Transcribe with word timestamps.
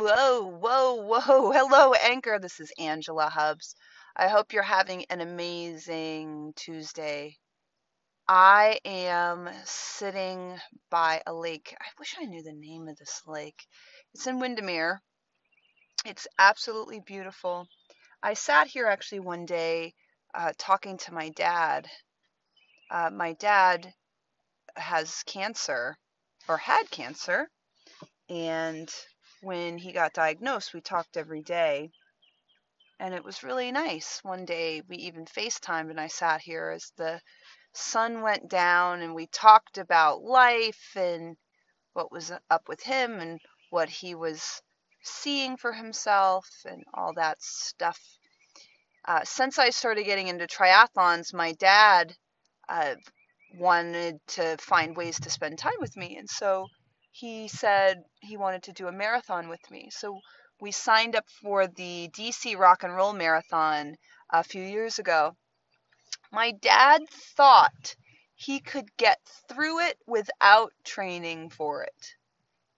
Whoa, 0.00 0.42
whoa, 0.42 0.94
whoa. 0.94 1.50
Hello, 1.50 1.92
Anchor. 1.92 2.38
This 2.40 2.60
is 2.60 2.72
Angela 2.78 3.28
Hubbs. 3.28 3.74
I 4.14 4.28
hope 4.28 4.52
you're 4.52 4.62
having 4.62 5.04
an 5.10 5.20
amazing 5.20 6.52
Tuesday. 6.54 7.36
I 8.28 8.78
am 8.84 9.50
sitting 9.64 10.56
by 10.88 11.20
a 11.26 11.34
lake. 11.34 11.74
I 11.80 11.86
wish 11.98 12.14
I 12.16 12.26
knew 12.26 12.44
the 12.44 12.52
name 12.52 12.86
of 12.86 12.96
this 12.96 13.22
lake. 13.26 13.66
It's 14.14 14.28
in 14.28 14.38
Windermere. 14.38 15.00
It's 16.06 16.28
absolutely 16.38 17.00
beautiful. 17.00 17.66
I 18.22 18.34
sat 18.34 18.68
here 18.68 18.86
actually 18.86 19.20
one 19.20 19.46
day 19.46 19.94
uh, 20.32 20.52
talking 20.58 20.96
to 20.98 21.12
my 21.12 21.30
dad. 21.30 21.88
Uh, 22.88 23.10
my 23.12 23.32
dad 23.32 23.92
has 24.76 25.24
cancer 25.26 25.96
or 26.48 26.56
had 26.56 26.88
cancer, 26.88 27.48
and 28.30 28.88
when 29.40 29.78
he 29.78 29.92
got 29.92 30.12
diagnosed, 30.12 30.74
we 30.74 30.80
talked 30.80 31.16
every 31.16 31.42
day. 31.42 31.90
And 33.00 33.14
it 33.14 33.24
was 33.24 33.44
really 33.44 33.70
nice. 33.70 34.18
One 34.22 34.44
day 34.44 34.82
we 34.88 34.96
even 34.96 35.24
FaceTimed, 35.24 35.90
and 35.90 36.00
I 36.00 36.08
sat 36.08 36.40
here 36.40 36.70
as 36.74 36.92
the 36.96 37.20
sun 37.72 38.22
went 38.22 38.48
down, 38.48 39.02
and 39.02 39.14
we 39.14 39.28
talked 39.28 39.78
about 39.78 40.22
life 40.22 40.96
and 40.96 41.36
what 41.92 42.10
was 42.10 42.32
up 42.50 42.68
with 42.68 42.82
him 42.82 43.20
and 43.20 43.40
what 43.70 43.88
he 43.88 44.14
was 44.14 44.60
seeing 45.02 45.56
for 45.56 45.72
himself 45.72 46.48
and 46.64 46.82
all 46.94 47.12
that 47.14 47.40
stuff. 47.40 47.98
Uh, 49.04 49.20
since 49.24 49.58
I 49.58 49.70
started 49.70 50.04
getting 50.04 50.28
into 50.28 50.46
triathlons, 50.46 51.32
my 51.32 51.52
dad 51.52 52.14
uh, 52.68 52.94
wanted 53.54 54.18
to 54.28 54.56
find 54.58 54.96
ways 54.96 55.18
to 55.20 55.30
spend 55.30 55.58
time 55.58 55.78
with 55.80 55.96
me. 55.96 56.16
And 56.18 56.28
so 56.28 56.66
he 57.10 57.48
said 57.48 58.04
he 58.20 58.36
wanted 58.36 58.64
to 58.64 58.72
do 58.72 58.88
a 58.88 58.92
marathon 58.92 59.48
with 59.48 59.70
me. 59.70 59.90
So 59.90 60.20
we 60.60 60.72
signed 60.72 61.16
up 61.16 61.28
for 61.42 61.66
the 61.66 62.08
DC 62.12 62.56
Rock 62.58 62.82
and 62.82 62.94
Roll 62.94 63.12
Marathon 63.12 63.96
a 64.30 64.42
few 64.42 64.62
years 64.62 64.98
ago. 64.98 65.36
My 66.32 66.52
dad 66.52 67.08
thought 67.08 67.96
he 68.34 68.60
could 68.60 68.96
get 68.96 69.18
through 69.48 69.80
it 69.80 69.98
without 70.06 70.72
training 70.84 71.50
for 71.50 71.84
it. 71.84 72.14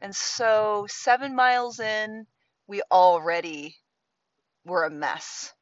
And 0.01 0.15
so, 0.15 0.87
seven 0.89 1.35
miles 1.35 1.81
in, 1.81 2.27
we 2.67 2.83
already 2.91 3.77
were 4.65 4.85
a 4.85 4.91
mess. 4.91 5.53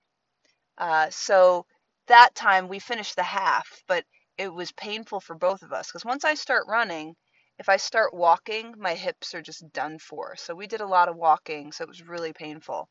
Uh, 0.76 1.10
so, 1.10 1.66
that 2.06 2.34
time 2.34 2.68
we 2.68 2.78
finished 2.78 3.16
the 3.16 3.22
half, 3.22 3.82
but 3.88 4.04
it 4.36 4.52
was 4.52 4.70
painful 4.72 5.20
for 5.20 5.34
both 5.34 5.62
of 5.62 5.72
us 5.72 5.88
because 5.88 6.04
once 6.04 6.24
I 6.24 6.34
start 6.34 6.66
running, 6.68 7.16
if 7.58 7.68
I 7.68 7.76
start 7.76 8.14
walking, 8.14 8.74
my 8.78 8.94
hips 8.94 9.34
are 9.34 9.42
just 9.42 9.72
done 9.72 9.98
for. 9.98 10.36
So 10.36 10.54
we 10.54 10.66
did 10.66 10.80
a 10.80 10.86
lot 10.86 11.08
of 11.08 11.16
walking, 11.16 11.72
so 11.72 11.82
it 11.84 11.88
was 11.88 12.06
really 12.06 12.32
painful. 12.32 12.88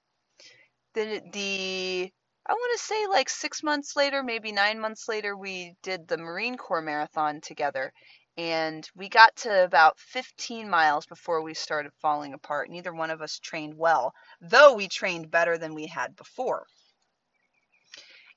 Then 0.93 1.29
the 1.31 2.11
I 2.49 2.53
want 2.53 2.79
to 2.79 2.85
say 2.85 3.07
like 3.07 3.29
six 3.29 3.61
months 3.61 3.95
later, 3.95 4.23
maybe 4.23 4.51
nine 4.51 4.79
months 4.79 5.07
later, 5.09 5.35
we 5.35 5.73
did 5.83 6.07
the 6.07 6.17
Marine 6.17 6.55
Corps 6.57 6.81
marathon 6.81 7.41
together. 7.41 7.91
And 8.37 8.87
we 8.95 9.09
got 9.09 9.35
to 9.37 9.63
about 9.63 9.99
15 9.99 10.69
miles 10.69 11.05
before 11.05 11.41
we 11.41 11.53
started 11.53 11.91
falling 12.01 12.33
apart. 12.33 12.69
Neither 12.69 12.93
one 12.93 13.11
of 13.11 13.21
us 13.21 13.39
trained 13.39 13.73
well, 13.75 14.13
though 14.39 14.75
we 14.75 14.87
trained 14.87 15.31
better 15.31 15.57
than 15.57 15.73
we 15.73 15.87
had 15.87 16.15
before. 16.15 16.65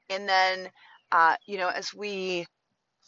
And 0.09 0.28
then, 0.28 0.70
uh, 1.12 1.37
you 1.47 1.59
know, 1.59 1.69
as 1.69 1.94
we 1.94 2.47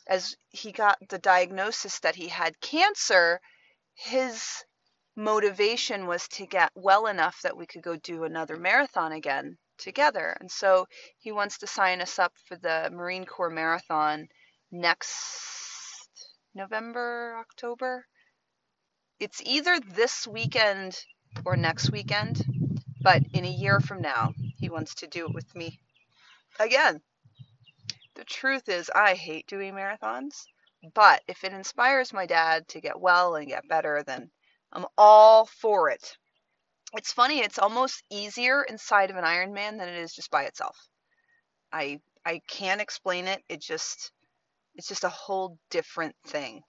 as 0.06 0.36
he 0.50 0.72
got 0.72 0.98
the 1.08 1.18
diagnosis 1.18 2.00
that 2.00 2.16
he 2.16 2.28
had 2.28 2.60
cancer, 2.60 3.40
his 3.94 4.64
motivation 5.16 6.06
was 6.06 6.26
to 6.28 6.46
get 6.46 6.70
well 6.74 7.06
enough 7.06 7.40
that 7.42 7.56
we 7.56 7.66
could 7.66 7.82
go 7.82 7.96
do 7.96 8.24
another 8.24 8.56
marathon 8.56 9.12
again 9.12 9.58
together. 9.78 10.36
And 10.40 10.50
so 10.50 10.86
he 11.18 11.32
wants 11.32 11.58
to 11.58 11.66
sign 11.66 12.00
us 12.00 12.18
up 12.18 12.32
for 12.46 12.56
the 12.56 12.90
Marine 12.92 13.26
Corps 13.26 13.50
Marathon 13.50 14.28
next 14.70 15.10
November, 16.54 17.36
October. 17.38 18.06
It's 19.20 19.42
either 19.44 19.78
this 19.80 20.26
weekend 20.26 20.98
or 21.44 21.56
next 21.56 21.92
weekend, 21.92 22.44
but 23.02 23.22
in 23.34 23.44
a 23.44 23.50
year 23.50 23.80
from 23.80 24.00
now, 24.00 24.32
he 24.60 24.68
wants 24.68 24.94
to 24.96 25.06
do 25.06 25.26
it 25.26 25.34
with 25.34 25.54
me 25.54 25.78
again. 26.58 27.00
The 28.14 28.24
truth 28.24 28.68
is, 28.68 28.90
I 28.94 29.14
hate 29.14 29.46
doing 29.46 29.74
marathons, 29.74 30.46
but 30.94 31.22
if 31.26 31.44
it 31.44 31.52
inspires 31.52 32.12
my 32.12 32.26
dad 32.26 32.68
to 32.68 32.80
get 32.80 33.00
well 33.00 33.36
and 33.36 33.48
get 33.48 33.68
better, 33.68 34.02
then 34.02 34.30
I'm 34.72 34.86
all 34.98 35.46
for 35.46 35.88
it. 35.88 36.18
It's 36.94 37.12
funny, 37.12 37.40
it's 37.40 37.58
almost 37.58 38.04
easier 38.10 38.62
inside 38.64 39.10
of 39.10 39.16
an 39.16 39.24
Ironman 39.24 39.78
than 39.78 39.88
it 39.88 39.96
is 39.96 40.14
just 40.14 40.30
by 40.30 40.44
itself. 40.44 40.76
I 41.72 42.00
I 42.24 42.40
can't 42.46 42.80
explain 42.80 43.26
it. 43.26 43.42
It 43.48 43.60
just 43.60 44.12
it's 44.74 44.88
just 44.88 45.04
a 45.04 45.08
whole 45.08 45.58
different 45.70 46.14
thing. 46.26 46.62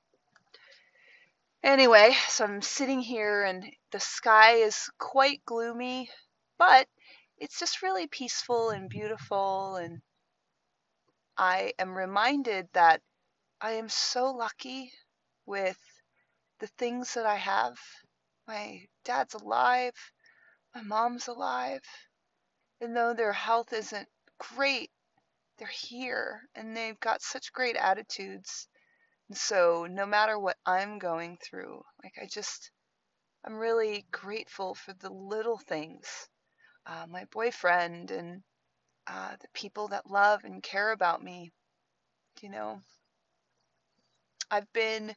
Anyway, 1.62 2.16
so 2.30 2.46
I'm 2.46 2.62
sitting 2.62 3.00
here 3.00 3.44
and 3.44 3.66
the 3.92 4.00
sky 4.00 4.56
is 4.56 4.90
quite 4.98 5.46
gloomy, 5.46 6.10
but 6.58 6.88
it's 7.38 7.60
just 7.60 7.82
really 7.82 8.08
peaceful 8.08 8.70
and 8.70 8.90
beautiful 8.90 9.76
and 9.76 10.02
I 11.38 11.74
am 11.80 11.98
reminded 11.98 12.70
that 12.74 13.02
I 13.60 13.74
am 13.74 13.90
so 13.90 14.32
lucky 14.32 14.92
with 15.46 15.80
the 16.60 16.68
things 16.68 17.14
that 17.16 17.26
I 17.26 17.36
have. 17.36 17.80
My 18.48 18.88
dad's 19.04 19.34
alive, 19.34 19.96
my 20.76 20.82
mom's 20.82 21.28
alive. 21.28 21.82
And 22.82 22.96
though 22.96 23.14
their 23.14 23.34
health 23.34 23.74
isn't 23.74 24.10
great, 24.38 24.92
they're 25.58 25.68
here 25.68 26.42
and 26.56 26.76
they've 26.76 27.00
got 27.00 27.22
such 27.22 27.54
great 27.54 27.76
attitudes. 27.76 28.68
And 29.30 29.38
so, 29.38 29.88
no 29.90 30.06
matter 30.06 30.38
what 30.38 30.58
I'm 30.66 31.00
going 31.00 31.38
through, 31.38 31.84
like 32.04 32.14
I 32.22 32.28
just, 32.28 32.72
I'm 33.46 33.56
really 33.56 34.06
grateful 34.12 34.76
for 34.76 34.94
the 34.94 35.10
little 35.10 35.58
things. 35.58 36.28
Uh, 36.86 37.08
my 37.08 37.26
boyfriend 37.32 38.12
and 38.12 38.44
uh, 39.08 39.36
the 39.42 39.48
people 39.54 39.90
that 39.90 40.10
love 40.10 40.44
and 40.44 40.64
care 40.64 40.92
about 40.92 41.24
me. 41.24 41.52
You 42.42 42.50
know, 42.50 42.82
I've 44.52 44.72
been 44.74 45.16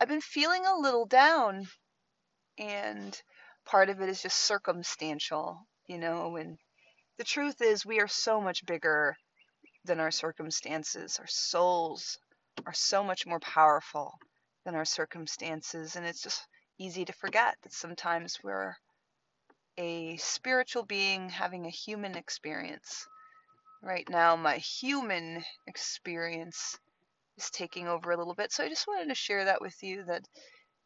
I've 0.00 0.08
been 0.08 0.20
feeling 0.20 0.66
a 0.66 0.76
little 0.76 1.06
down, 1.06 1.66
and 2.58 3.20
part 3.64 3.90
of 3.90 4.00
it 4.00 4.08
is 4.08 4.22
just 4.22 4.38
circumstantial. 4.38 5.66
You 5.86 5.98
know, 5.98 6.36
and 6.36 6.58
the 7.18 7.24
truth 7.24 7.60
is 7.62 7.84
we 7.86 8.00
are 8.00 8.08
so 8.08 8.40
much 8.40 8.66
bigger 8.66 9.16
than 9.84 10.00
our 10.00 10.10
circumstances. 10.10 11.18
Our 11.18 11.26
souls 11.26 12.18
are 12.66 12.72
so 12.72 13.04
much 13.04 13.26
more 13.26 13.40
powerful 13.40 14.18
than 14.64 14.74
our 14.74 14.84
circumstances, 14.84 15.96
and 15.96 16.06
it's 16.06 16.22
just 16.22 16.46
easy 16.78 17.04
to 17.04 17.12
forget 17.12 17.56
that 17.62 17.72
sometimes 17.72 18.38
we're 18.42 18.74
a 19.76 20.16
spiritual 20.16 20.84
being 20.84 21.28
having 21.28 21.66
a 21.66 21.70
human 21.70 22.16
experience 22.16 23.06
right 23.84 24.08
now 24.08 24.34
my 24.34 24.56
human 24.56 25.44
experience 25.66 26.78
is 27.36 27.50
taking 27.50 27.86
over 27.88 28.10
a 28.12 28.16
little 28.16 28.34
bit. 28.34 28.52
So 28.52 28.64
I 28.64 28.68
just 28.68 28.86
wanted 28.86 29.08
to 29.08 29.14
share 29.14 29.44
that 29.44 29.60
with 29.60 29.76
you 29.82 30.04
that, 30.04 30.22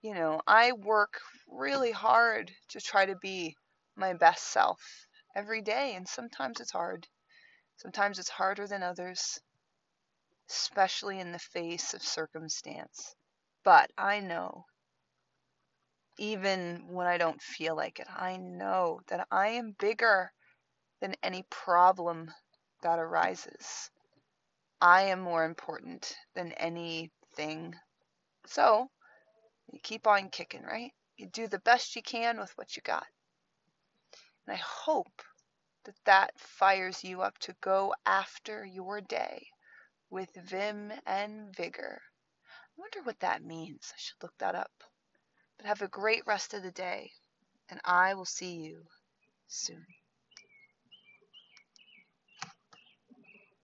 you 0.02 0.14
know, 0.14 0.40
I 0.46 0.72
work 0.72 1.20
really 1.48 1.92
hard 1.92 2.50
to 2.70 2.80
try 2.80 3.06
to 3.06 3.16
be 3.16 3.54
my 3.96 4.14
best 4.14 4.44
self 4.44 4.80
every 5.36 5.62
day. 5.62 5.94
And 5.94 6.08
sometimes 6.08 6.60
it's 6.60 6.72
hard. 6.72 7.06
Sometimes 7.76 8.18
it's 8.18 8.28
harder 8.28 8.66
than 8.66 8.82
others, 8.82 9.38
especially 10.50 11.20
in 11.20 11.30
the 11.30 11.38
face 11.38 11.94
of 11.94 12.02
circumstance. 12.02 13.14
But 13.64 13.90
I 13.96 14.20
know, 14.20 14.64
even 16.18 16.88
when 16.88 17.06
I 17.06 17.18
don't 17.18 17.40
feel 17.40 17.76
like 17.76 18.00
it, 18.00 18.08
I 18.10 18.38
know 18.38 19.00
that 19.08 19.28
I 19.30 19.48
am 19.48 19.76
bigger 19.78 20.32
than 21.00 21.14
any 21.22 21.44
problem 21.50 22.32
that 22.82 22.98
arises. 22.98 23.90
I 24.80 25.02
am 25.02 25.20
more 25.20 25.44
important 25.44 26.16
than 26.34 26.52
anything. 26.52 27.74
So, 28.46 28.90
you 29.72 29.80
keep 29.82 30.06
on 30.06 30.30
kicking, 30.30 30.62
right? 30.62 30.92
You 31.16 31.26
do 31.26 31.48
the 31.48 31.58
best 31.58 31.96
you 31.96 32.02
can 32.02 32.38
with 32.38 32.56
what 32.56 32.76
you 32.76 32.82
got. 32.82 33.06
And 34.46 34.54
I 34.54 34.60
hope 34.60 35.22
that 35.84 35.96
that 36.04 36.38
fires 36.38 37.02
you 37.02 37.22
up 37.22 37.38
to 37.38 37.56
go 37.60 37.94
after 38.06 38.64
your 38.64 39.00
day 39.00 39.48
with 40.10 40.30
vim 40.34 40.92
and 41.06 41.54
vigor. 41.56 42.00
I 42.50 42.80
wonder 42.80 43.02
what 43.02 43.20
that 43.20 43.42
means. 43.42 43.92
I 43.92 43.98
should 43.98 44.22
look 44.22 44.36
that 44.38 44.54
up. 44.54 44.72
But 45.56 45.66
have 45.66 45.82
a 45.82 45.88
great 45.88 46.22
rest 46.26 46.54
of 46.54 46.62
the 46.62 46.70
day, 46.70 47.10
and 47.68 47.80
I 47.84 48.14
will 48.14 48.24
see 48.24 48.54
you 48.54 48.86
soon. 49.48 49.84